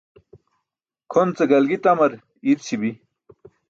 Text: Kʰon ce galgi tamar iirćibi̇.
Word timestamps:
Kʰon 1.11 1.29
ce 1.35 1.43
galgi 1.51 1.77
tamar 1.83 2.11
iirćibi̇. 2.47 2.91